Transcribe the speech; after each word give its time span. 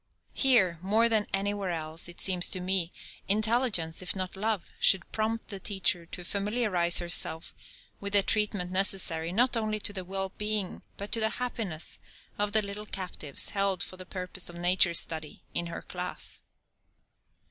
Here 0.33 0.79
more 0.81 1.07
than 1.07 1.27
anywhere 1.31 1.69
else, 1.69 2.09
it 2.09 2.19
seems 2.19 2.49
to 2.49 2.59
me, 2.59 2.91
intelligence, 3.27 4.01
if 4.01 4.15
not 4.15 4.35
love, 4.35 4.65
should 4.79 5.11
prompt 5.11 5.49
the 5.49 5.59
teacher 5.59 6.07
to 6.07 6.23
familiarize 6.23 6.97
herself 6.97 7.53
with 7.99 8.13
the 8.13 8.23
treatment 8.23 8.71
necessary 8.71 9.31
not 9.31 9.55
only 9.55 9.79
to 9.81 9.93
the 9.93 10.03
well 10.03 10.29
being 10.39 10.81
but 10.97 11.11
to 11.11 11.19
the 11.19 11.29
happiness 11.37 11.99
of 12.39 12.51
the 12.51 12.63
little 12.63 12.87
captives 12.87 13.49
held 13.49 13.83
for 13.83 13.97
the 13.97 14.07
purpose 14.07 14.49
of 14.49 14.55
nature 14.55 14.95
study 14.95 15.43
in 15.53 15.67
her 15.67 15.83
class. 15.83 16.39